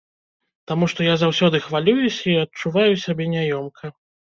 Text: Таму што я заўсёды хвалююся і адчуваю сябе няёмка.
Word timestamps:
Таму 0.71 0.85
што 0.93 1.05
я 1.07 1.13
заўсёды 1.23 1.61
хвалююся 1.67 2.25
і 2.33 2.39
адчуваю 2.47 2.89
сябе 3.05 3.31
няёмка. 3.37 3.97